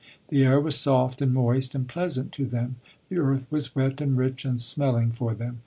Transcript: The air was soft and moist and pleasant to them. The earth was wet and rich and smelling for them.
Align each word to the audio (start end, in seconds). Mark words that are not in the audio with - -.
The 0.29 0.43
air 0.43 0.59
was 0.59 0.77
soft 0.79 1.21
and 1.21 1.31
moist 1.31 1.75
and 1.75 1.87
pleasant 1.87 2.31
to 2.31 2.47
them. 2.47 2.77
The 3.09 3.19
earth 3.19 3.45
was 3.51 3.75
wet 3.75 4.01
and 4.01 4.17
rich 4.17 4.45
and 4.45 4.59
smelling 4.59 5.11
for 5.11 5.35
them. 5.35 5.59